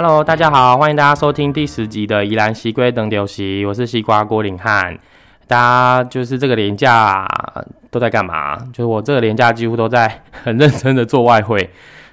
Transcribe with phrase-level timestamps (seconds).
[0.00, 4.96] Hello，大家好，欢迎大家收听第十集的宜兰西龟等流席，我是西瓜郭林汉。
[5.48, 7.26] 大家就是这个年假
[7.90, 8.56] 都在干嘛？
[8.72, 11.68] 就是我这个年假几乎都在很认真的做外汇，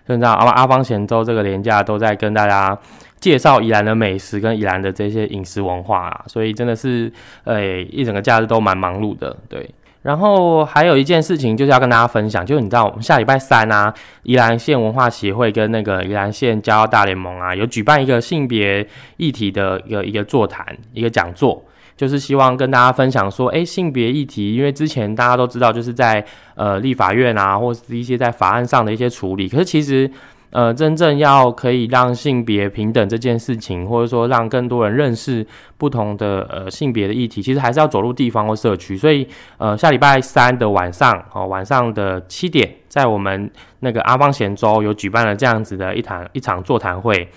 [0.08, 2.76] 就你知道阿阿方贤州这个年假都在跟大家
[3.20, 7.14] 介绍宜兰的美食跟宜兰的这些饮食文化，所以真的是
[7.44, 9.70] 诶一整个假日都蛮忙碌的，对。
[10.06, 13.92] 然后还有一件事情就是要跟大家分享，就是你知道我们下礼拜三啊，
[14.22, 18.88] 宜兰县文化协会跟那个宜兰县骄傲大联盟啊，有举办一个性别
[19.18, 21.66] 议题的一个一个座谈，一个讲座。
[21.98, 26.24] 就是希望跟大家分享说，诶，性别议题，因为之前大家都知道，就是在
[26.56, 29.48] 呃立法院啊，或是一些在法案上的一些处理。
[29.48, 30.12] 可是其实，
[30.50, 35.46] 呃，真正要可以让性别平等这件事情，或者说让更多人认识
[35.78, 38.96] 不同的呃性别的议题，其实还是要走入地方或社区。
[38.98, 39.28] 所以，
[39.58, 47.28] 呃，下礼拜三的晚上，哦，晚上的七点，在我们那个阿方贤州有举办了这样子的一场一场座谈会。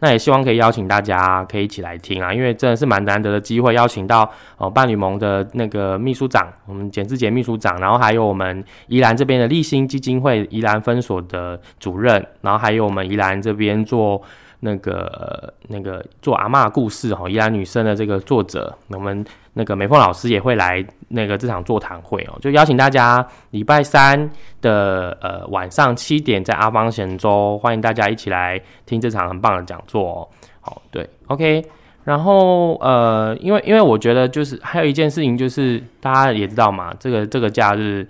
[0.00, 14.22] 那也希望可以邀请大家可以一起来听啊，因为真的是蛮难得的机会，邀请到哦伴侣盟的那个秘书长，我们简志杰秘书长，然后还有我们宜兰这边的立新基金会宜兰分所的主任，然后还有我们宜兰这边做。
[14.60, 30.28] 那个那个做阿妈故事哈，宜兰女生的这个作者，我们那个美凤老师也会来那个这场座谈会哦，就邀请大家礼拜三的呃晚上七点在阿方贤州，欢迎大家一起来听这场很棒的讲座哦。
[30.60, 31.64] 好，对，OK，
[32.04, 38.06] 然后呃，因为因为我觉得就是还有一件事情就是大家也知道嘛，这个这个假日。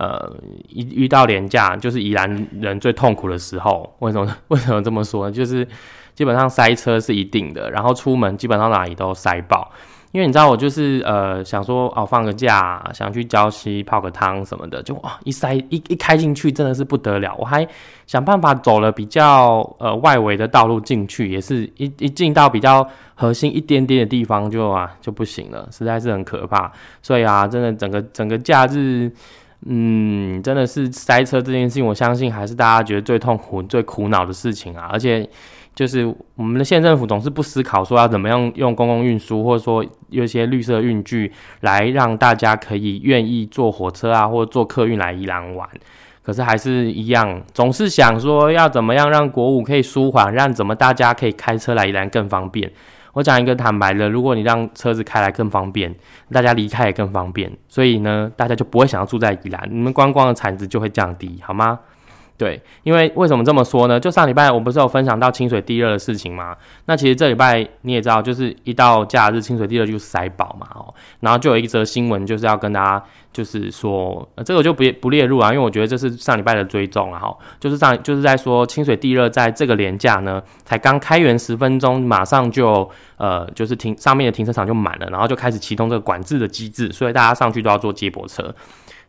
[0.00, 0.32] 呃，
[0.70, 3.94] 一遇到廉价，就是宜兰人最痛苦的时候。
[3.98, 4.34] 为什么？
[4.48, 5.30] 为什么这么说？
[5.30, 5.66] 就是
[6.14, 9.70] 基本上塞车是一定的，然后出门基本上哪里都塞爆。
[10.12, 17.36] 因为你知道，我就是呃想说哦放个假，想去礁溪泡个汤什么的，就哇一塞一一开进去真的是不得了。
[17.38, 17.68] 我还
[18.06, 26.72] 想办法走了比较呃外围的道路进去，也是一一进到比较核心一点点的地方就啊就不行了，实在是很可怕。
[27.02, 29.12] 所以啊，真的整个整个假日。
[29.66, 34.88] 嗯，真的是塞车这件事情，我相信还是大家觉得最痛苦、最苦恼的事情啊。
[34.90, 35.28] 而且，
[35.74, 45.68] 就是我们的县政府总是不思考说要怎么样用公共运输，或者说有一些绿色运具来让大家可以愿意坐火车啊，或者坐客运来宜兰玩。
[46.22, 52.70] 可是还是一样，总是想说要怎么样让国五可以舒缓，让怎么大家可以开车来宜兰更方便。
[53.12, 55.94] 我讲一个坦白的，如果你让车子开来更方便，
[56.32, 61.78] 大家离开也更方便，所以呢，大家就不会想要住在宜兰，你们观光的产值就会降低，好吗？
[62.40, 64.00] 对，因为为什么这么说呢？
[64.00, 66.56] 就上礼拜我不是有分享到清水地热的事情吗？
[66.86, 88.54] 那其实这礼拜你也知道，就是一到假日，清水地热就塞爆嘛，哦，然后就有一则新闻就是要跟大家就是说，呃这个就不不列入啊，因为我觉得这是上礼拜的追踪了哈，就是上就是在说清水地热在这个廉价呢，才刚开园十分钟，马上就呃就是停上面的停车场就满了，然后就开始启动这个管制的机制，所以大家上去都要坐接驳车。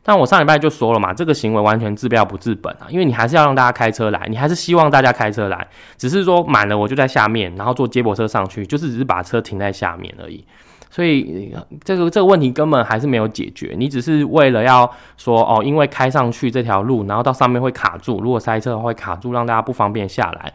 [0.03, 5.67] 但我上礼拜就说了嘛，这个行为完全治标不治本啊，因为你还是要让大家开车来，你还是希望大家开车来，
[5.97, 10.44] 只是说满了我就在下面，然后坐接驳车上去，就是只是把车停在下面而已。
[10.90, 20.51] 所以这个这个问题根本还是没有解决，你只是为了要说哦，因为开上去这条路，然后到上面会卡住，如果塞车的话会卡住，让大家不方便下来。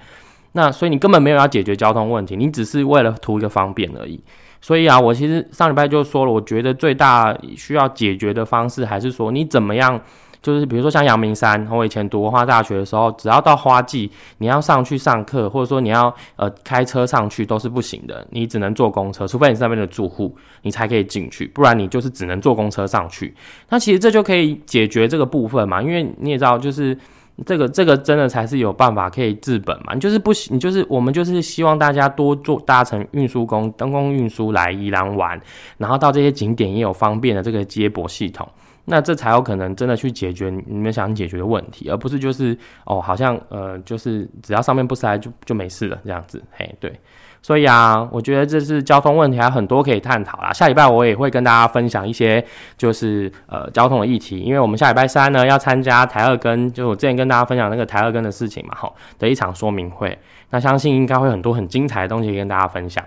[0.57, 4.19] 那所以你根本没有要解决交通问题，你只是为了图一个方便而已。
[4.63, 10.01] 所以啊，我其实上礼拜就说了，我觉得最大需要解决的方式，还是说你怎么样，
[10.41, 23.35] 就是比如说像阳明山，我以前读文化大学的时候，只要到花季，你要上去上课，或者说你要呃开车上去都是不行的，你只能坐公车，除非你是那边的住户，你才可以进去，不然你就是只能坐公车上去。
[23.69, 26.97] 那其实这就可以解决这个部分嘛，因为你也知道，就是。
[27.45, 29.93] 这个这个真的才是有办法可以治本嘛？
[29.93, 35.39] 你就是不行，你就是我们就是希望大家多做搭乘运输公灯光运输来宜兰玩，
[35.77, 38.49] 然后到这些景点也有方便的这个接驳系统，
[38.87, 46.99] 那这才有可能真的去解决你们想解决的问题，而不是就是哦，好像呃，就是只要上面不塞就就没事了这样子，嘿，对。
[47.47, 50.53] 所以啊，我觉得这是交通问题，还有很多可以探讨啦。
[50.53, 52.45] 下礼拜我也会跟大家分享一些，
[52.77, 60.19] 就是呃交通的议题，因为我们下礼拜三呢要参加台二根，就我之前跟大家分享那个台二根的事情嘛，哈的一场说明会。
[60.51, 63.05] 那相信应该会很多很精彩的东西跟大家分享。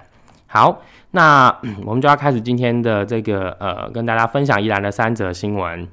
[0.47, 0.81] 好，
[1.11, 1.53] 那
[1.85, 5.85] 我们就要开始今天的这个呃跟大家分享宜兰的三则新闻。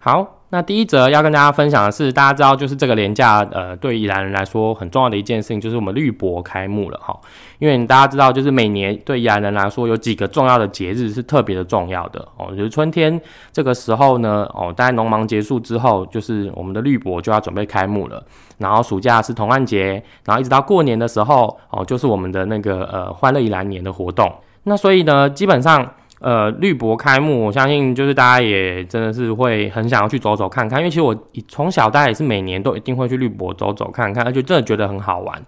[0.00, 0.38] 好。
[0.52, 7.16] 那第一则要跟大家分享的是，大家知道就是这个廉价，呃，对宜兰人来说很重要的一件事情，就是我们绿博开幕了哈。
[7.60, 13.20] 因为大家知道，就是每年对宜兰人来说有几个重要的节日是特别的重要的哦，就是春天
[13.52, 18.20] 这个时候呢，哦，大概农忙结束之后，就是我们的绿博就要准备开幕了。
[18.58, 24.28] 然后暑假是同安节，然后一直到过年的时候，哦，就是我们的那个呃欢乐宜兰年的活动。
[24.64, 25.88] 那所以呢，基本上。
[26.20, 31.16] 呃，绿博开幕，我相信就是大家也真的是会很想要去走走看看，因为其实我
[31.48, 35.42] 从小大家也是每年都一定会去绿博走走看看，而且真的觉得很好玩，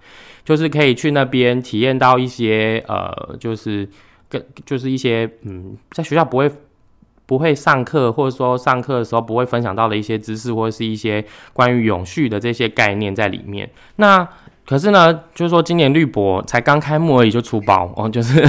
[0.46, 3.86] 就是可以去那边体验到一些呃，就是
[4.30, 6.50] 跟就是一些嗯，在学校不会
[7.26, 11.22] 不会上课，或者说上课的时候不会分享到的一些知识，或者是一些
[11.52, 13.70] 关于永续的这些概念在里面。
[13.96, 14.26] 那
[14.64, 18.40] 可是呢，就是说今年绿博才刚开幕而已就出包哦，就是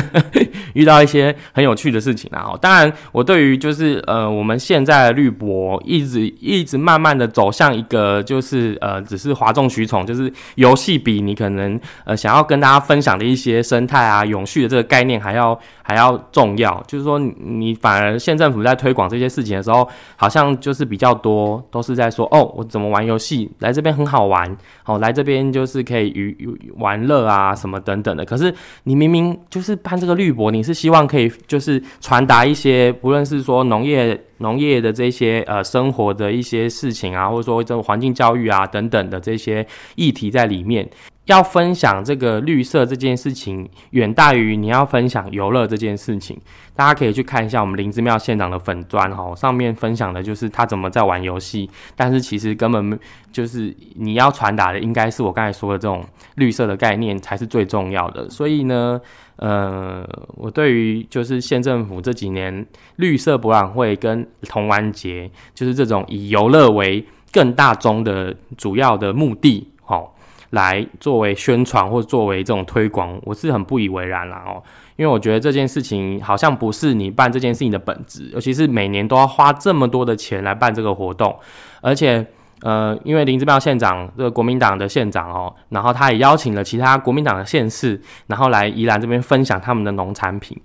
[0.74, 2.46] 遇到一些很有趣的事情啊。
[2.48, 16.82] 哦，当然我对于就是呃我们现在的绿博一直一直慢慢的走向一个就是呃只是哗众取宠，就是游戏比你可能呃想要跟大家分享的一些生态啊永续的这个概念还要还要重要。
[16.88, 19.86] 就是说你反而县政府在推广这些事情的时候，
[20.16, 26.14] 好像就是比较多都是在说哦我怎么玩游戏来这边很好玩哦来这边就是可以。
[26.14, 26.34] 娱
[26.78, 28.24] 玩乐啊，什么等等的。
[28.24, 28.54] 可是
[28.84, 39.66] 你明明就是办这个绿博，你是希望可以就是传达一些，不论是说农业、农业的这些呃生活的一些事情啊，或者说这种环境教育啊等等的这些
[39.96, 40.90] 议题在里面。
[41.26, 46.38] 要分享这个绿色这件事情，远大于你要分享游乐这件事情。
[46.76, 53.00] 大家可以去看一下我们林之庙县长的粉砖哈，上面分享的就是他怎么在玩游戏，但是其实根本
[53.32, 56.04] 就是你要传达的，应该是我刚才说的这种
[56.36, 58.30] 绿色的概念才是最重要的。
[58.30, 59.00] 所以呢，
[59.38, 62.66] 呃，我对于就是县政府这几年
[62.98, 70.12] 绿色博览会跟同玩节，就是这种以游乐为更大宗的主要的目的，好。
[70.54, 74.62] 来作为宣传或作为这种推广，我是很不以为然啦哦，
[74.98, 81.36] 因为我觉得这件事情好像不是你办这件事情的本质，尤其是每年都要花这么多的钱来办这个活动，
[81.82, 82.24] 而且
[82.64, 90.58] 呃，因为林志彪县长这个国民党的县长哦，然后他也邀请了其他国民党的县市，然后来宜兰这边分享他们的农产品，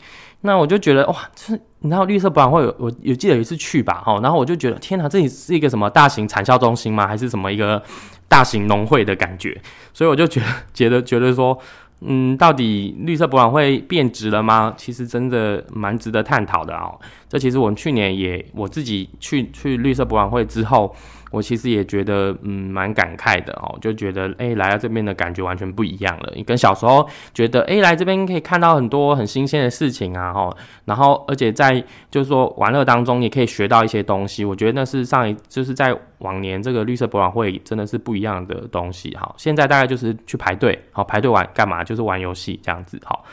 [0.43, 7.07] 那我就觉得哇，这你知道绿色博览会有我有记得有一次去吧哈，然后我就觉得天哪，这里是一个什么大型产销中心吗？
[7.07, 7.83] 还是什么一个？
[8.31, 9.59] 大型农会的感觉，
[9.95, 11.59] 所以我就觉得觉得觉得说，
[12.03, 14.75] 嗯，到底绿色博览会变值了吗？
[14.77, 17.01] 其实真的蛮值得探讨的哦。
[17.27, 20.95] 这其实我们去年也我自己去去绿色博览会之后。
[21.31, 26.33] 我其实也觉得，嗯，蛮感慨的哦，就觉得，哎，来到这边的感觉完全不一样了。
[26.35, 34.45] 你跟小时候觉得，哎，来这边可以看到很多很新鲜的事情啊，哈，然后而且在就是说玩乐当中，也可以学到一些东西。
[34.45, 39.35] 我觉得那是上一就是在往年这个绿色博览会真的是不一样的东西，哈。
[39.37, 41.85] 现在大概就是去排队，好排队玩干嘛？
[41.85, 43.25] 就是玩游戏这样子，好。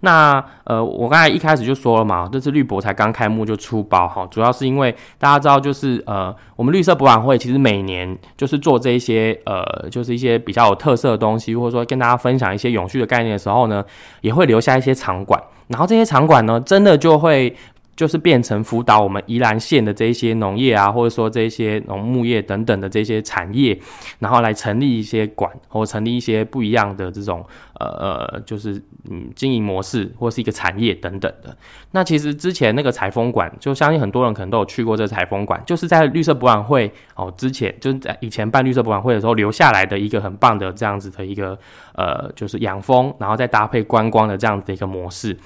[0.00, 13.84] 那呃，我刚才一开始就说了嘛，这次绿博才刚开幕就出包哈，主要是因为大家知道，就是呃，我们绿色博览会其实每年就是做这一些呃，就是一些比较有特色的东西，或者说跟大家分享一些永续的概念的时候呢，
[14.22, 17.54] 也会留下一些场馆，然后这些场馆呢，真的就会。
[18.00, 23.78] 就是变成辅导我们宜兰县的这些农业啊，或者说这些农牧业等等的这些产业，
[24.20, 27.44] 然后来成立一些馆，或成立一些不一样的这种
[27.74, 31.54] 呃呃，就是嗯经营模式或是一个产业等等的。
[31.90, 41.58] 那其实之前那个采风馆，就相信很多人可能都有去过这采风馆，就是在绿色博览会哦之前，就是在以前办绿色博览会的时候留下来的一个很棒的这样子的一个
[41.96, 45.36] 呃，就是养蜂，然后再搭配观光的这样子的一个模式。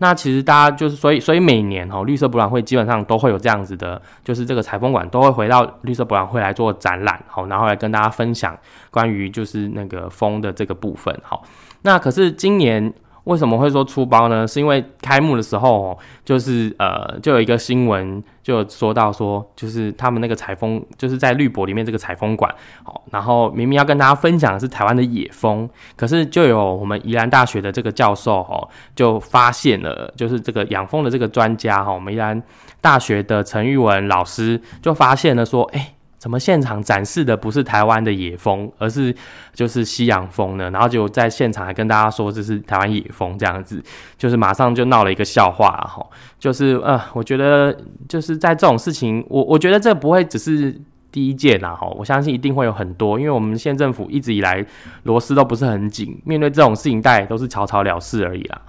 [0.00, 8.58] 那其实大家就是，所以所以每年哦，绿色博览会基本上都会有这样子的，就是这个采风馆都会回到绿色博览会来做展览，好，然后来跟大家分享
[8.90, 11.44] 关于就是那个风的这个部分，好，
[11.82, 12.92] 那可是今年。
[13.30, 14.44] 为什么会说出包呢？
[14.44, 32.42] 是因为开幕的时候，就是呃，就有一个新闻就说到说，就是他们那个采风，就是在绿博里面这个采风馆，好，然后明明要跟大家分享的是台湾的野蜂，可是就有我们宜兰大学的这个教授哈，就发现了，就是这个养蜂的这个专家哈，我们宜兰
[32.80, 35.94] 大学的陈玉文老师就发现了说，哎。
[36.20, 39.12] 怎么现场展示的不是台湾的野蜂，而是
[39.54, 40.68] 就是西洋蜂呢？
[40.70, 43.82] 然后就在现场还跟大家说这是台湾野蜂，这样子
[44.18, 46.06] 就是马上就闹了一个笑话了哈。
[46.38, 47.74] 就是呃，我觉得
[48.06, 50.78] 就是在这种事情，我我觉得这不会只是
[51.10, 51.86] 第一件啦哈。
[51.88, 54.62] 我相信一定会有很多，因为我们县政府一直以来
[55.04, 58.60] 螺丝都不是很紧，面对这种事情，大都是草草了事而已啦。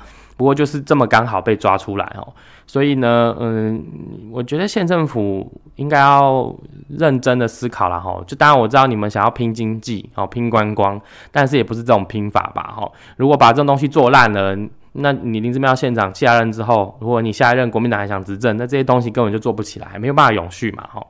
[0.42, 2.34] 不过就是这么刚好被抓出来哦，
[2.66, 3.86] 所以呢，嗯，
[4.32, 6.52] 我觉得县政府应该要
[6.90, 8.20] 认真的思考了哈。
[8.26, 11.00] 就当然我知道你们想要拼经济哦，拼观光，
[11.32, 12.92] 但是也不是这种拼法吧哈。
[13.18, 14.58] 如果把这种东西做烂了，
[14.94, 21.06] 那你林志妙县长下任之后，如果你下一任国民党还想执政，那这些东西根本就做不起来，没有办法永续嘛哈。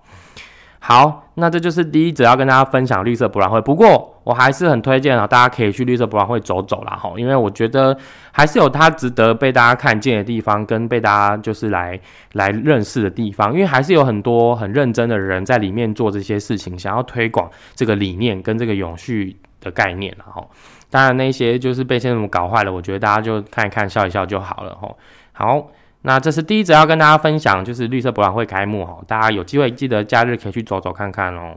[0.84, 3.62] 好，那这就是第一则要跟大家分享绿色博览会。
[3.62, 7.96] 不过我还是很推荐啊，大家可以去绿色博览会走走啦，哈，因为我觉得
[8.32, 12.00] 还是有它值得被大家看见的地方，跟被大家就是来
[12.34, 13.54] 来认识的地方。
[13.54, 20.44] 因为还是有很多很认真的人在里面做这些事情，想要推广这个理念跟这个永续的概念然哈。
[20.90, 24.92] 当然那些就是被现在搞坏了，我觉得大家就看一看笑一笑就好了，哈。
[25.32, 25.68] 好。
[26.04, 31.56] 那这是第一则要跟大家分享，就是绿色博览会开幕哈，大家有机会记得假日可以去走走看看哦。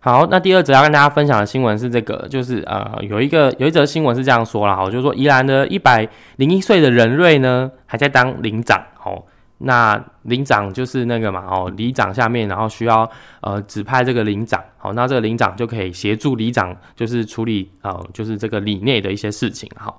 [0.00, 9.22] 好，那第二则要跟大家分享的新闻是这个，就是呃有一个有一则新闻是这样说了哈，就是说宜兰的一百零一岁的人瑞呢还在当领长哦，
[9.58, 13.08] 那领长就是那个嘛哦，里长下面然后需要
[13.42, 19.96] 呃指派这个领长，好，那这个领长就可以协助里长就是处理呃就是这个里内的一些事情哈。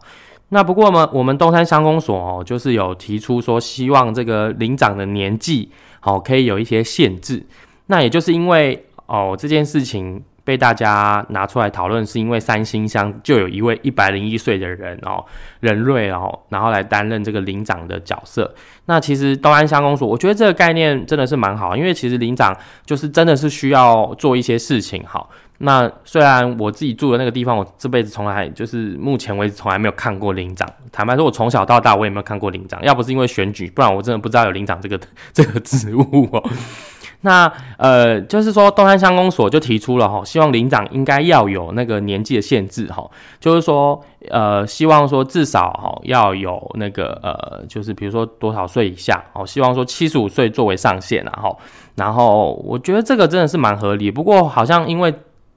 [0.53, 5.72] 那不过嘛，我们东山乡公所哦，就是有提出说，希望这个领长的年纪
[6.03, 7.43] 哦，可以有一些限制。
[7.88, 15.25] 那也就是因为哦，这件事情被大家拿出来讨论，是因为三星乡就有一位 一百零一岁的人哦，
[15.60, 18.53] 任瑞哦，然后来担任这个领长的角色。
[18.86, 22.55] 那其实东安乡公所，我觉得这个概念真的是蛮好，因为其实领长
[22.86, 25.29] 就是真的是需要做一些事情好。
[25.60, 30.67] 那虽然我自己住的那个地方，我这辈子从来就是目前为止从来没有看过领长。
[30.91, 32.83] 坦白说，我从小到大我也没有看过领长。
[32.83, 35.00] 要不是因为选举，不然我真的不知道有领长这个
[35.31, 36.43] 这个职务哦。
[37.22, 51.57] 那呃，就是说东山乡公所就提出了哈，希望领长应该要有那个年纪的限制哈，就是说呃，希望说至少哈要有那个呃，就是比如说多少岁以下哦，希望说七十五岁作为上限然后，
[51.95, 54.12] 然后我觉得这个真的是蛮合理。
[54.12, 55.13] 不过好像因为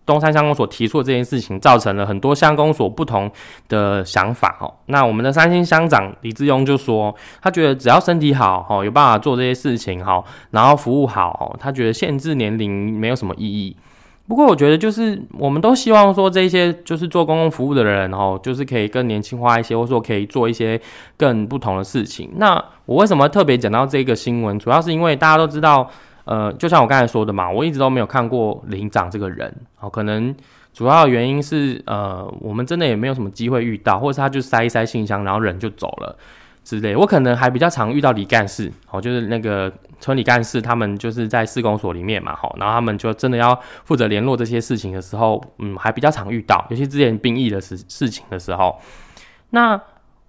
[0.06, 3.28] 东山乡公所提出的这件事情，造成了很多乡公所不同
[3.68, 4.72] 的想法哦。
[4.86, 10.22] 那我们的三星乡长李志庸就说，他觉得只要身体好哦，有办法做这些事情哈，
[10.52, 13.76] 然后服务好，他觉得限制年龄没有什么意义。
[14.28, 20.80] 不过我觉得就是我们都希望说，这些就是做公共服务的人哦，就是可以更年轻化一些，或者说可以做一些
[21.16, 22.30] 更不同的事情。
[22.36, 24.56] 那我为什么特别讲到这个新闻？
[24.58, 25.90] 主要是因为大家都知道。
[26.26, 30.34] 呃，就像我刚才说的嘛，我一直都没有看过领长这个人，哦，可能
[30.72, 36.18] 主要的原因是，呃，我们真的也没有什么机会遇到，或者是他就塞一塞信箱，然后人就走了
[36.64, 36.96] 之类。
[36.96, 48.78] 我可能还比较常遇到李干事，哦，就是那个村里干事，他们就是在市公所里面嘛，哈，然后他们就真的要负责联络这些事情的时候，嗯，还比较常遇到，尤其之前兵役的事事情的时候，
[49.50, 49.80] 那。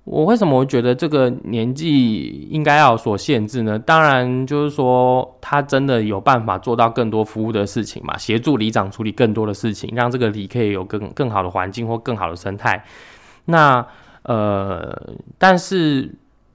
[0.09, 3.77] 我为什么会觉得这个年纪应该要有所限制呢？
[3.77, 12.81] 当然，就是说他真的有办法做到更多服务的事情嘛，协助里长处理更多的事情，让这个里可以有更更好的环境或更好的生态。
[13.45, 13.85] 那
[14.23, 14.97] 呃，
[15.37, 16.09] 但是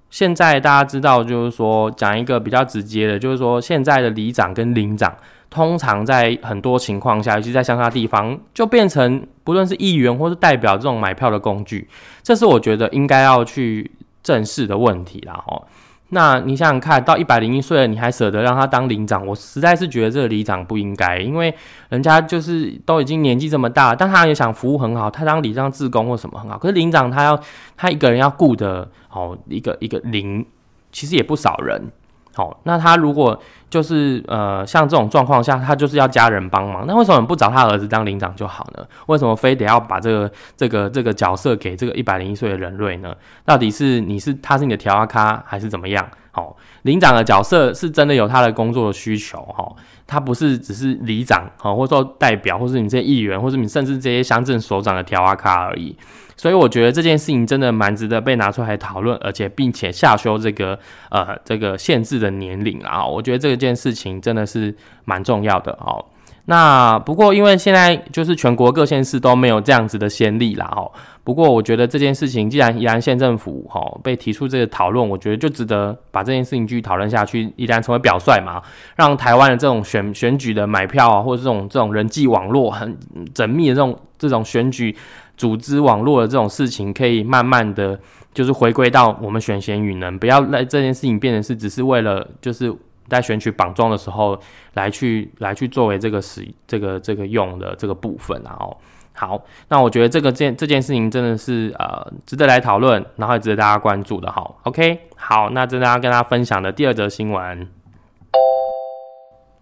[0.09, 5.15] 现在大家知道，就是说讲一个比较直接的，就是说现在的里长跟领长。
[5.53, 11.87] 通常在很多情况下，尤其在乡下地方，就变成不论是议员或是代表这种买票的工具，
[12.23, 13.91] 这是我觉得应该要去
[14.23, 15.45] 正视的问题啦。
[15.47, 15.63] 哦，
[16.09, 19.27] 那你想想看到一百零一岁了，你还舍得让他当领长？
[19.27, 21.55] 我实在是觉得这个里长不应该，因为
[21.91, 26.57] 人家就是都已经年纪这么大，但他也想服务很好，他当里长、自工或什么很好。
[26.57, 27.39] 可是领长他要
[27.77, 30.47] 他一个人要顾的哦，一个一个领，
[30.91, 31.91] 其实也不少人。
[32.35, 38.85] 好，那他如果就是呃，像这种状况下，他就是要家人帮忙，那为什么不找他儿子当领长就好呢？
[39.07, 43.15] 为什么非得要把这个这个这个角色给这个一百零一岁的人瑞呢？
[43.45, 46.09] 到底是你是他是你的调阿咖还是怎么样？
[46.31, 49.71] 好，领长的角色是真的有他的工作的需求哈，
[50.07, 55.95] 他不是只是里长哈，或者说代表，或是你这些议员，或者你甚至这些乡镇首长的调阿咖而已。
[56.43, 60.77] 所以我觉得这件事情真的蛮值得被拿出来讨论，而且并且下修这个
[61.09, 66.05] 呃这个限制的年龄啊，我觉得这件事情真的是蛮重要的哦。
[66.47, 70.91] 那不过因为现在就是全国各县市都没有这样子的先例啦哦。
[71.23, 78.61] 不过我觉得这件事情既然宜兰县政府哈被提出这个讨论，我觉得就值得把这件事情继续讨论下去，依然成为表率嘛，
[78.97, 82.99] 让台湾的这种选选举的买票啊，或者这种这种人际网络很
[83.33, 84.97] 缜密的这种这种选举。
[85.43, 87.99] 组织网络的这种事情，可以慢慢的
[88.33, 92.73] 就是回归到我们选贤与能，不要让这件事情变成是只是为了就是
[93.09, 94.41] 在选举绑桩的时候
[94.75, 98.79] 来去来去作为这个使这个这个用的这个部分，然后
[99.15, 104.49] 好，那我觉得这个件这件事情真的是呃值得来讨论，然后也值得大家关注的哈。
[104.63, 107.67] OK，好，那这大家跟大家分享的第二则新闻。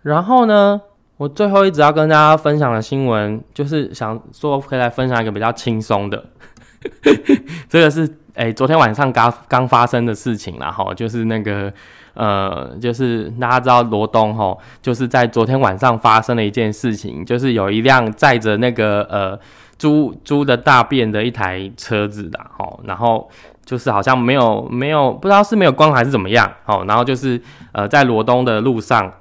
[0.02, 0.82] 然后呢，
[1.20, 6.24] 我最后一直要跟大家分享的新闻，就是想说可以来分享一个比较轻松的，
[7.68, 11.70] 这个是哎昨天晚上刚刚发生的事情啦，哈，就是那个
[12.14, 19.38] 呃，就是大家知道罗东哈，就是在昨天晚上发生了一件事情，就是有一辆载着那个呃
[19.76, 23.30] 猪猪的大便的一台车子的哈，然后。
[23.62, 29.12] 就是好像没有没有不知道是没有光还是怎么样哦，然后就是呃在罗东的路上，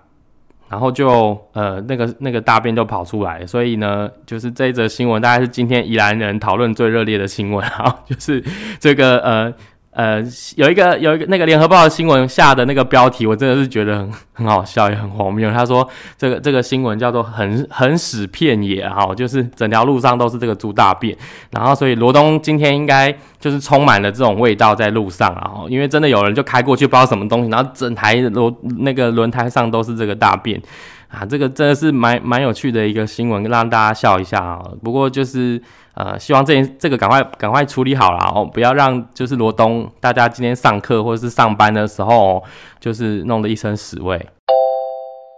[0.69, 8.43] 然后就呃那个那个大便就跑出来，所以呢就是这一则新闻大概是今天宜兰人讨论最热烈的新闻啊，就是
[8.79, 9.53] 这个呃。
[9.91, 10.23] 呃，
[10.55, 15.51] 有一个有一个那个联合报的新闻下的那个标题，我真的是觉得很很好笑，也很荒谬。
[15.51, 21.17] 他说这个这个新闻叫做“很很屎片野”哈，就是整条路上都是这个猪大便，
[21.51, 30.61] 然后所以罗东今天应该就是充满了这种味道在路上啊，因为真的有人就开过去不知道什么东西，然后整台罗那个轮胎上都是这个大便
[31.07, 34.61] 啊，这个真的是蛮蛮有趣的一个新闻，让大家笑一下啊。
[34.83, 35.59] 不过就是。
[35.99, 42.41] 呃，希望这件这个赶快赶快处理好了哦，不要让就是罗东大家今天上课或者是上班的时候，
[42.79, 44.25] 就是弄得一身屎味。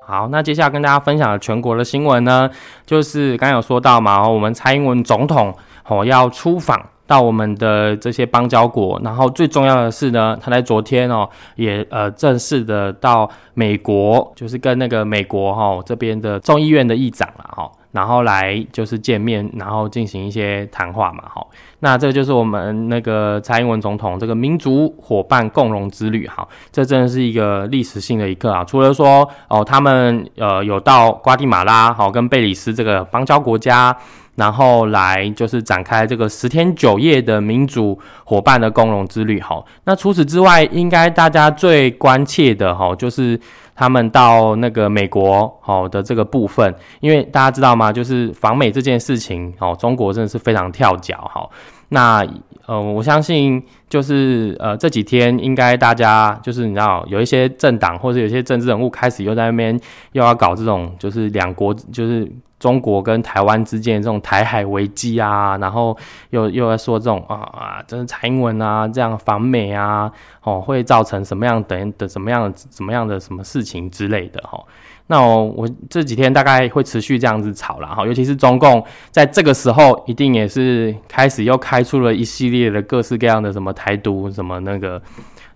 [0.06, 2.48] 好，那接下来跟大家分享的全国的新闻呢，
[2.86, 5.52] 就是刚有说到嘛，我们蔡英文总统
[5.88, 17.72] 哦要出访到我们的这些邦交国，然后最重要的是呢，他在昨天哦也呃正式的到美国，就是跟那个美国哈这边的众议院的议长了哈。
[17.92, 28.64] 然后来就是见面，然后进行一些谈话嘛，好，那这就是我们那个蔡英文总统这个民族伙伴共荣之旅，好，这真的是一个历史性的一刻啊！
[28.64, 33.94] 除了说哦，他们呃有到瓜地马拉，好，跟贝里斯这个邦交国家，
[34.36, 43.38] 然后来就是展开这个十天九夜的民族伙伴的共荣之旅，好，那除此之外，应该大家最关切的哈，就是。
[43.76, 47.92] 他们到那个美国好的这个部分，因为大家知道吗？
[47.92, 51.50] 就是访美这件事情，哦，中国真的是非常跳脚，哈。
[51.90, 52.26] 那
[52.68, 59.80] 呃，我相信就是呃这几天应该大家就是你知道有一些政党或者有些政治人物开始又在那边
[60.14, 62.32] 又要搞这种就是两国就是。
[62.62, 65.98] 中国跟台湾之间的这种台海危机啊，然后
[66.30, 70.12] 又又在说这种啊啊，真是蔡英文啊这样反美啊，
[70.44, 74.64] 哦会造成什么样等的什么样的什么样的什么事情之类的哈。
[75.08, 85.02] 那我这几天大概会持续这样子吵了哈，尤其是中共在这个时候一定也是开始又开出了一系列的各式各样的什么台独什么那个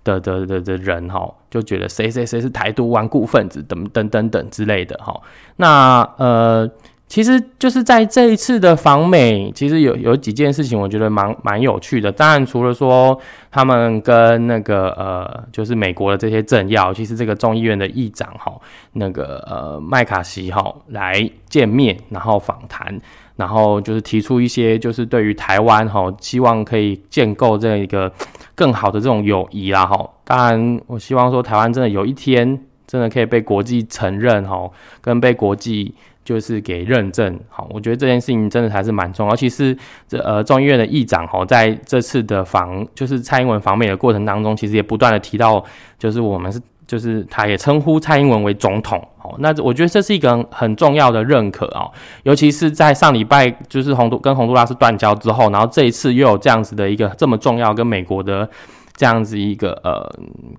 [0.04, 5.22] 的的的的人哈，就觉得谁谁谁是台独顽固分子等等等等之类的哈。
[5.58, 6.68] 那呃。
[7.08, 12.12] 其实就是在这一次的访美，其实有有几件事情，我觉得蛮蛮有趣的。
[12.12, 13.18] 当然，除了说
[13.52, 18.52] 他们跟那个呃，就是美国的这些政要，其实这个众议院的议长哈，
[18.94, 23.00] 那个呃麦卡锡哈来见面，然后访谈，
[23.36, 28.12] 然后就是提出一些就是对于台湾哈，希望可以建构这一个
[28.56, 30.10] 更好的这种友谊啦哈。
[30.24, 34.68] 当然，我希望说台湾真的有一天真的可以被国际承认哈，
[35.02, 35.94] 跟被国际。
[36.26, 45.64] 就是给认证，好，我觉得这件事情真的还是蛮重要，尤其是这呃众议院的议长哈，在这次的访，就是蔡英文访美的过程当中，其实也不断的提到，
[46.00, 51.88] 就是我们是，就是他也称呼蔡英文为总统，好，那我觉得这是一个很重要的认可啊，
[52.24, 58.50] 尤其是在上礼拜就是洪都跟洪都拉斯断交之后，然后这一次又有这样子的一个这么重要跟美国的。
[58.96, 60.10] 这样子一个呃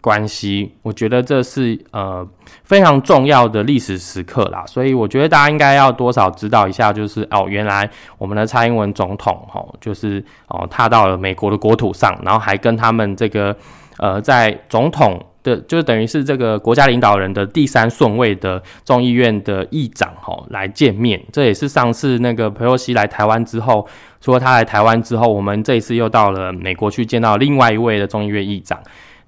[0.00, 2.26] 关系，我觉得这是呃
[2.64, 13.56] 非常重要的历史时刻啦，所以我觉得大家应该要多少知道一下，就是哦，原来我们的蔡英文总统哦，就是哦踏到了美国的国土上，然后还跟他们这个
[13.98, 15.20] 呃在总统。
[15.46, 23.86] 的就等于是这个国家领导人的第三顺位的众议院的议长哈来见面，这也是上次那个佩洛西来台湾之后，
[24.20, 28.80] 说他来台湾之后，我们这一次又到了美国去见到另外一位的众议院议长，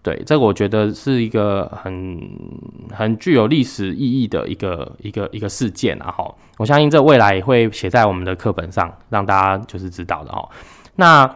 [0.03, 2.21] 对，这个我觉得是一个很
[2.93, 10.49] 很具有历史意义的一个一个一个事件啊哈，我相信这未来也会写在我们的课本上，让大家就是知道的哈，
[10.97, 11.31] 那。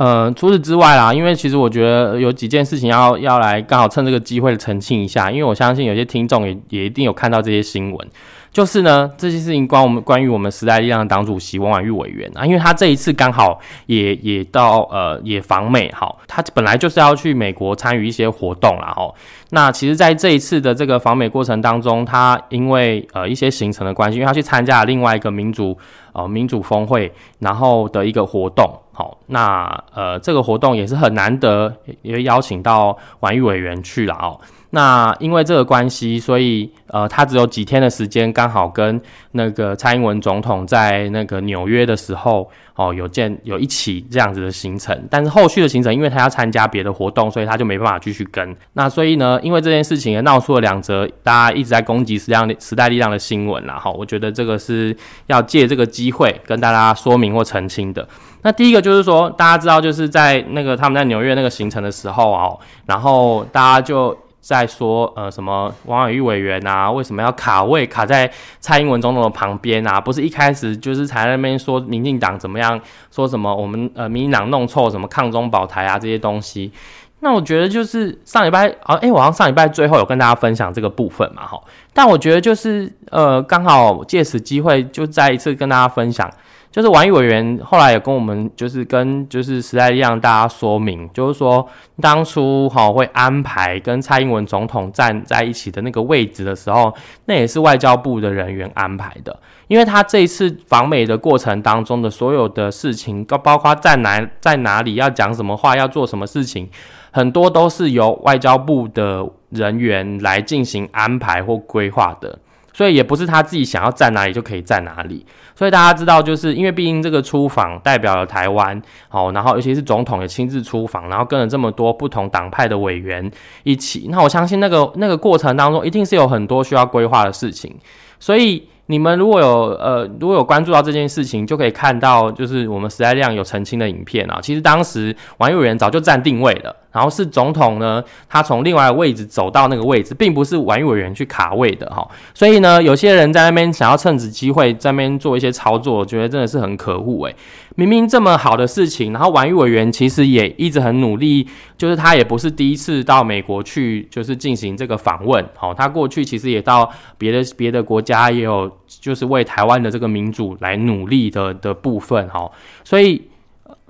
[0.00, 8.08] 呃，除此之外啦，因为其实我觉得有几件事情要要来刚好趁这个机会澄清一下，因为我相信有些听众也也一定有看到这些新闻，
[8.50, 19.12] 就是呢这些事情关我们关于我们时代力量的党主席王婉玉委员啊，因为他这一次刚好也也到呃也访美哈，他本来就是要去美国参与一些活动啦哈，
[19.50, 25.76] 那其实在这一次的这个访美过程当中，他因为呃一些行程的关系，因为他去参加了另外一个民主
[26.14, 28.66] 呃民主峰会，然后的一个活动。
[29.00, 34.38] 好，那呃，这个活动也是很难得，也邀请到婉玉委员去了哦。
[34.72, 39.00] 那因为这个关系，所以呃，他只有几天的时间，刚好跟
[39.32, 44.96] 那个蔡英文总统在那个纽约的时候，哦，有见有一起这样子的行程。
[45.10, 48.54] 但是后续的行程，因为他要参加别的活动，所以他就没办法继续跟。
[48.74, 53.76] 那所以呢，因为这件事情也闹出了两则大家一直在攻击时量时代力量的新闻啦。
[53.76, 58.06] 哈，我觉得这个是要借这个机会跟大家说明或澄清的。
[58.42, 62.50] 那第一个就是说，大家知道就是在那个他们在纽约那个行程的时候啊，
[62.86, 64.16] 然后大家就。
[64.42, 70.00] 在说呃什么王婉玉委员啊，为什么要卡位卡在蔡英文总统的旁边啊？
[70.00, 76.72] 不是一开始就是才那边说民进党怎么样，说什么我们呃民进党弄错什么抗中保台啊这些东西。
[77.20, 81.60] 那我觉得就是上礼拜啊，哎，我好像上礼拜最后有跟大家分享这个部分嘛，哈。
[81.92, 86.28] 但我觉得就是呃刚好借此机会就再一次跟大家分享。
[86.70, 91.66] 就是王毅委员后来也跟我们，就是跟就是时代力量大家说明，就是说
[92.00, 106.70] 当初哈会安排跟蔡英文总统站在一起的那个位置的时候，那也是外交部的人员安排的，因为他这一次访美的过程当中的所有的事情，包包括在哪在哪里要讲什么话，要做什么事情，
[107.10, 112.38] 很多都是由外交部的人员来进行安排或规划的。
[112.72, 123.30] 所以也不是他自己想要站哪里就可以站哪里，所以大家知道，就是因为毕竟这个出访代表了台湾，好，然后尤其是总统也亲自出访，然后跟了这么多不同党派的委员
[123.64, 127.74] 一起，那我相信那个那个过程当中一定是有很多需要规划的事情，
[128.18, 128.68] 所以。
[128.86, 134.40] 你们如果有呃如果有关注到这件事情，就可以看到就是我们时代量有澄清的影片啊。
[134.42, 142.06] 其实当时王友仁早就站定位了，然后是总统呢，他从另外的位置走到那个位置，并不是王委员去卡位的哈。
[142.34, 147.36] 所以呢，有些人在那边想要趁此机会在那边做一些操作，我觉得真的是很可恶诶。
[147.76, 151.46] 明明这么好的事情，然后王玉委员其实也一直很努力，
[151.78, 155.42] 就是他也不是第一次到美国去，就是进行这个访问。
[155.56, 162.28] 好，他过去其实也到别的别的国家，也有就是为台湾的这个民主来努力的的部分。
[162.28, 162.50] 哈，
[162.84, 163.22] 所以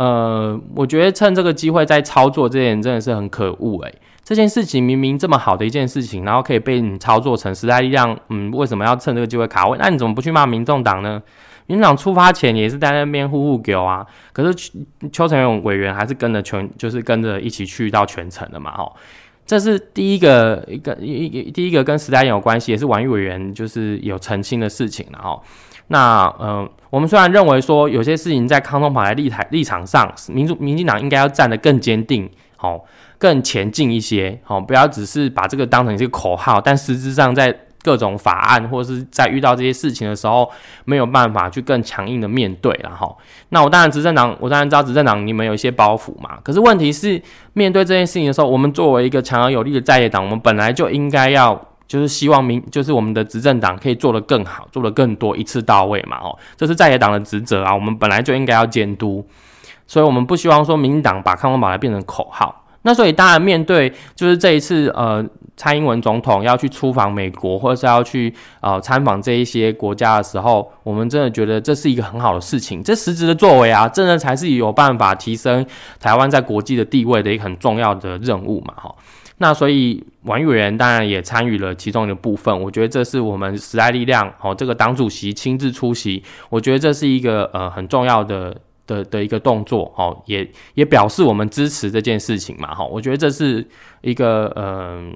[0.01, 9.77] 呃，我觉得趁这个机会在操作这件真的是很可恶诶，这件事情明明这么好的一件事情，然后可以被你操作成时代力量，嗯，为什么要趁这个机会卡位？
[9.79, 11.23] 那你怎么不去骂民众党呢？
[11.67, 14.73] 民党出发前也是在那边呼呼狗啊，可是
[15.13, 18.97] 邱成勇委员还是跟着全，就是跟着一起去到全程的嘛，吼，
[19.45, 25.43] 这是第一个一个一一第一个跟时代有关系，也是王玉委员就是有澄清的事情了，吼。
[25.91, 32.85] 那嗯，我们虽然认为说有些事情在康中跑来立台立场上，民主民进党应该要站得更坚定，好，
[33.19, 37.55] 更前进一些，好，不要只是把这个当成一个口号，但实质上在。
[37.83, 40.47] 各种法案，或者是在遇到这些事情的时候，
[40.85, 43.17] 没有办法去更强硬的面对，然后，
[43.49, 46.39] 那我当然执政党，我当然知道执政党你们有一些包袱嘛。
[46.45, 47.19] 可是问题是，
[47.55, 51.59] 面对这件事情的时候，我们作为一个强而有力的在野党，我们本来就应该要，
[51.91, 56.19] 就是希望民，就是我们的执政党可以做得更好，做得更多，一次到位嘛。
[56.19, 59.27] 哦，这是在野党的职责啊，我们本来就应该要监督，
[59.89, 62.65] 所以我们不希望说民进党把抗风宝来变成口号。
[62.83, 65.27] 那所以当然面对就是这一次呃。
[65.57, 72.83] 蔡英文总统要去出访美国，或者是要去呃参访这一些国家的时候，我们真的觉得这是一个很好的事情。
[72.83, 75.67] 这实质的作为啊，真的才是有办法提升
[75.99, 78.95] 台湾在国际的地位的一个很重要的任务嘛，哈。
[79.37, 82.61] 那所以王委员当然也参与了其中的部分。
[82.61, 88.57] 我觉得这是我们时代力量哦，这个党主席亲自出席，我觉得这是一个呃很重要的。
[88.87, 93.65] 的的一个动作，哦，也也表示我们支持这件事情嘛，哈，我觉得这是
[94.01, 95.15] 一个嗯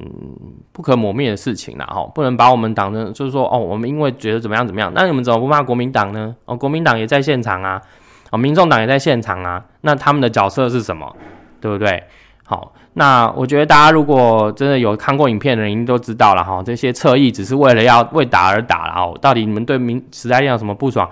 [0.71, 6.37] 不可磨灭的事情啦，哈，不能把我们党成就是说，哦，我们因为觉得怎么样怎么样，那你们怎么不骂国民党呢？
[6.45, 7.83] 哦，国民党也在现场啊，
[8.31, 11.17] 哦，民众党也在现场啊，那他们的角色是什么？
[11.61, 12.05] 对不对？
[12.45, 21.09] 好，那我觉得大家如果真的有看过影片的人，应该都知道了，哈，这些侧翼只是为了要为打而打，然后到底你们对民时代力量什么不爽？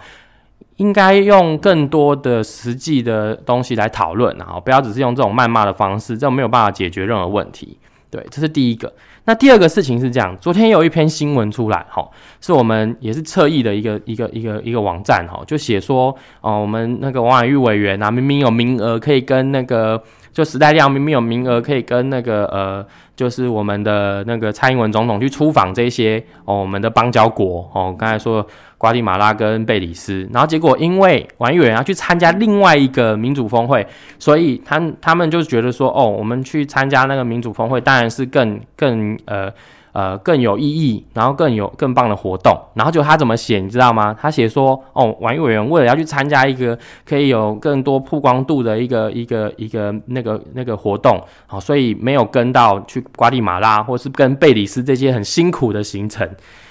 [0.76, 7.78] 应该用更多的实际的东西来讨论，然后不要只是用这种谩骂的方式，这种没有办法解决任何问题。
[8.10, 8.92] 对，这是第一个。
[9.24, 12.08] 那第二个事情是这样，昨天有一篇新闻出来，哈，
[12.40, 28.46] 是我们也是侧翼的一个一个一个一个网站，哈，就写说，哦，我们那个王婉玉委员啊，明明有名额可以跟那个就时代量明明有名额可以跟那个呃，就是我们的那个蔡英文总统去出访这些哦，我们的邦交国，哦，刚才说。
[28.82, 33.86] 瓜地马拉跟贝里斯，然后结果因为王议员要去参加另外一个民主峰会，
[34.18, 39.48] 所以他他们就觉得说，哦，我们去参加那个民主峰会，当然是更更呃
[39.92, 42.58] 呃更有意义，然后更有更棒的活动。
[42.74, 44.16] 然后就他怎么写，你知道吗？
[44.20, 56.28] 他写说，哦，玩委员为了要去参加一个可以有更多曝光度的一个一个一个那个那个活动，好，所以没有跟到去瓜地马拉或是跟贝里斯这些很辛苦的行程。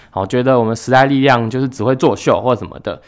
[0.10, 3.02] 好，觉得我们时代力量就是只会作秀或什么的，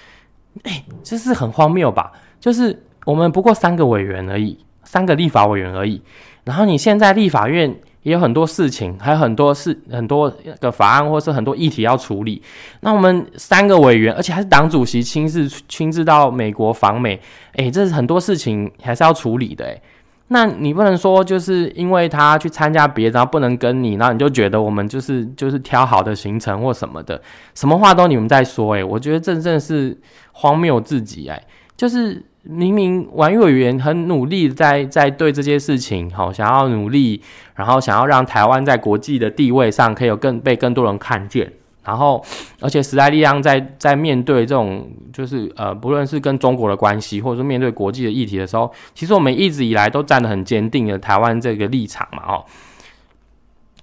[0.63, 2.11] 哎，这是很荒谬吧？
[2.39, 6.01] 就是我们不过三个委员而已，三个立法委员而已。
[6.45, 12.41] 然后你现在立法院也有很多事情，还有很多事、很多个法案或是很多议题要处理。
[12.81, 17.19] 那我们三个委员，而且还是党主席亲自亲自到美国访美，
[17.53, 19.81] 诶，这是很多事情还是要处理的诶。
[20.27, 27.21] 那你不能说就是因为他去参加别的，然后不能跟你，然后你就觉得我们就是就是挑好的行程或什么的，
[27.55, 29.97] 什么话都你们在说诶，我觉得这真的是
[30.31, 31.41] 荒谬至极诶，
[31.75, 32.23] 就是。
[32.43, 37.21] 明明玩委员很努力在在对这些事情，好想要努力，
[37.55, 41.49] 然后想要让台湾在国际的地位上可以有更被更多人看见，
[41.85, 42.21] 然后
[42.59, 52.43] 而且时代力量在在面对这种就是呃不论是跟中国的关系，或者说面对国际的议题的时候，其实我们一直以来都站得很坚定的台湾这个立场嘛，哦。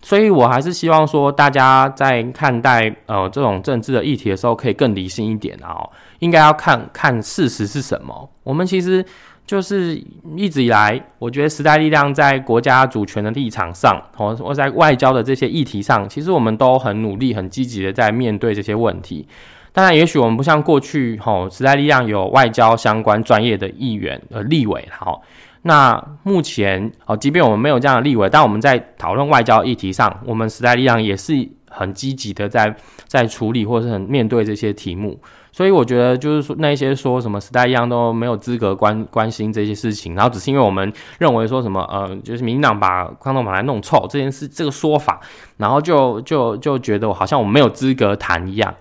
[0.03, 5.77] 所以，我还是希望说，大家在看待呃这种政治的议题的时候，可以更理性一点啊。
[6.21, 8.31] 应该要看看事实是什么。
[8.43, 9.05] 我们其实
[9.47, 10.03] 就是
[10.37, 19.29] 一直以来，我觉得时代力量在国家主权的立场上，或或在外交的这些议题上，其实我们都很努力、很积极的在面对这些问题。
[19.73, 25.23] 当然，也许我们不像过去，吼时代力量有外交相关专业的议员呃立委，好。
[25.63, 31.33] 那目前哦，即便我们没有这样的立委，但我们在讨论外交议题上，我们时代力量也是
[31.69, 32.75] 很积极的在
[33.07, 35.21] 在处理或是很面对这些题目。
[35.53, 45.21] 所以我觉得就是说那些说什么时代一样都没有资格关关心这些事情，然后只是因为我们认为说什么呃，就是民进党把矿洞把它弄臭这件事这个说法，
[45.57, 48.73] 然后就就就觉得好像我们没有资格谈一样。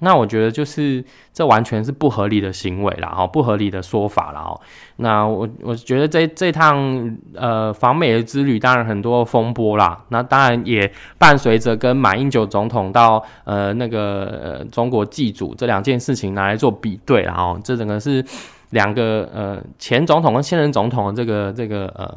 [0.00, 4.60] 那我觉得就是这完全是不合理的行为啦，哈，不合理的说法了，哦。
[4.96, 10.00] 那我我觉得这这趟呃访美的之旅，当然很多风波啦。
[10.10, 18.24] 那当然也伴随着跟马英九总统到呃那个呃中国祭祖这两件事情拿来做比对，然后这整个是
[18.70, 22.08] 两个呃前总统跟现任总统的这个这个呃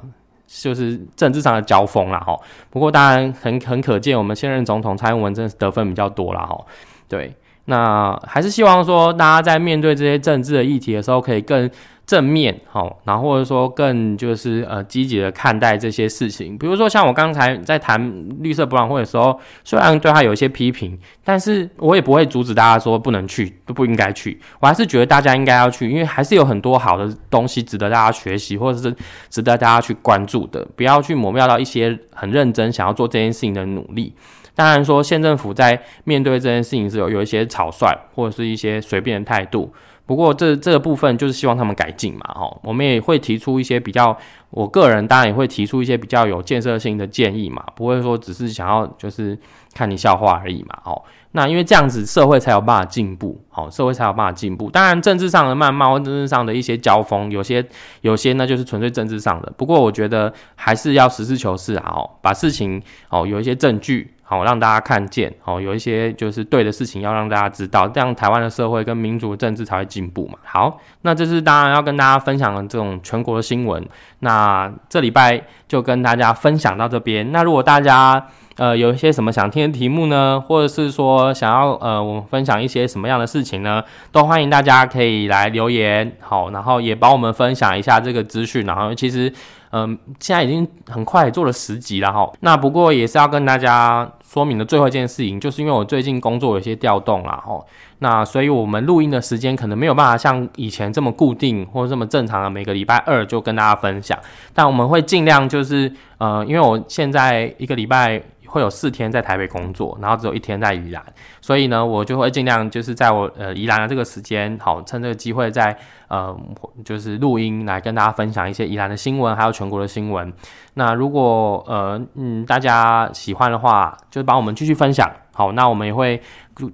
[0.46, 2.38] 就是政治上的交锋了，哈。
[2.70, 6.64] 不过当然很很可见，我们现任总统蔡英文真的是得分比较多了，哈。
[7.08, 7.34] 对。
[7.66, 11.70] 那还是希望说，大家在面对这些政治的议题的时候，可以更
[12.06, 16.58] 正面，好，然后或者说更就是呃积极的看待这些事情。
[16.58, 24.38] 比如说像我刚才在谈绿色博览会的时候，虽然对他有一些批评，但是我也不会阻止大家说不能去，不不应该去。
[24.60, 28.94] 我还是觉得大家应该要去，因为还是有很多好的东西值得大家学习，或者是
[29.30, 30.68] 值得大家去关注的。
[30.76, 34.14] 不要去抹灭到一些很认真想要做这件事情的努力。
[34.54, 39.74] 当然说，县政府在面对这件事情是有有一些草率或者是一些随便的态度。
[40.06, 42.58] 不过这这个部分就是希望他们改进嘛，哈。
[42.64, 44.18] 我们也会提出一些比较，
[44.50, 49.38] 我个人当然也会提出一些比较有建设性的建议嘛，不会说只是想要就是
[49.74, 51.02] 看你笑话而已嘛，哦。
[51.34, 54.70] 那因为这样子社会才有办法进步，好，社会才有办法进步。
[54.70, 57.66] 当然政治上的谩骂或政治上的一些交锋，有些
[58.02, 59.54] 有些呢就是纯粹政治上的。
[59.56, 64.12] 不过我觉得还是要实事求是啊，哦，把事情哦有一些证据。
[64.32, 70.40] 好，让大家看见，好，有一些就是对的事情要让大家知道，这样台湾的社会跟民主政治才会进步嘛。
[70.46, 73.86] 好，那这是当然要跟大家分享的这种全国的新闻。
[74.20, 77.34] 那这礼拜就跟大家分享到这边。
[77.34, 86.10] 那如果大家呃有一些什么想听的题目呢，或者是说想要呃我们分享一些什么样的事情呢，都欢迎大家可以来留言。
[86.22, 88.66] 好，然后也帮我们分享一下这个资讯。
[88.66, 89.34] 然后其实。
[89.72, 92.32] 嗯，现在已经很快做了十集了哈。
[92.42, 97.60] 那不过也是要跟大家说明的最后一件事情，就是因为我最近工作有些调动啦哈。
[98.00, 104.18] 那所以我们录音的时间可能没有办法像以前这么固定或这么正常的每个礼拜二就跟大家分享。
[104.54, 108.22] 但我们会尽量就是呃，因为我现在一个礼拜。
[108.52, 111.02] 会有四天在台北工作，然后只有一天在宜兰，
[111.40, 115.76] 所以呢，我就会尽量就是在我呃宜兰的这个时间，好趁这个机会在
[116.10, 116.38] 呃
[116.84, 120.32] 就是录音来跟大家分享一些宜兰的新闻，还有全国的新闻。
[120.74, 125.10] 那如果呃嗯大家喜欢的话，就帮我们继续分享。
[125.34, 126.22] 好，那我们也会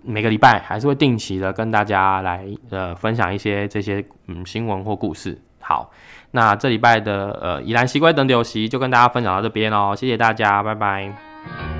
[0.03, 5.39] 每个礼拜还是会定期的跟大家来呃分享一些这些嗯新闻或故事。
[5.61, 5.91] 好，
[6.31, 11.26] 那这礼拜的呃宜兰西归等流席就跟大家分享到这边哦，谢谢大家，拜拜。
[11.47, 11.76] Thank you.